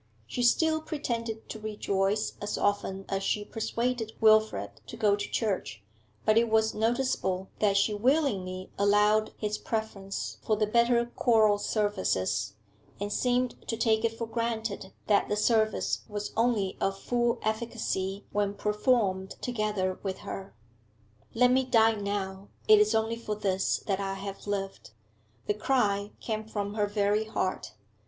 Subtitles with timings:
[0.25, 5.83] She still pretended to rejoice as often as she persuaded Wilfrid to go to church,
[6.25, 12.55] but it was noticeable that she willingly allowed his preference for the better choral services,
[12.99, 18.25] and seemed to take it for granted that the service was only of full efficacy
[18.31, 20.55] when performed together with her....
[21.35, 22.49] 'Let me die now!
[22.67, 24.93] It is only for this that I have lived!'
[25.45, 27.73] The cry came from her very heart.